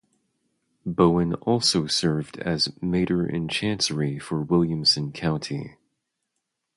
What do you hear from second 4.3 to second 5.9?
Williamson County.